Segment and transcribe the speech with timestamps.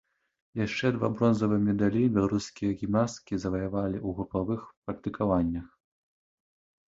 [0.59, 5.67] Яшчэ два бронзавыя медалі беларускія гімнасткі заваявалі ў групавых практыкаваннях.